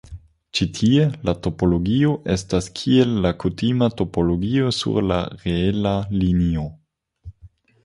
Ĉi 0.59 0.65
tie, 0.77 1.03
la 1.27 1.35
topologio 1.47 2.13
estas 2.37 2.71
kiel 2.79 3.13
la 3.27 3.33
kutima 3.45 3.91
topologio 4.01 4.73
sur 4.79 5.01
la 5.13 5.21
reela 5.47 5.95
linio. 6.19 6.69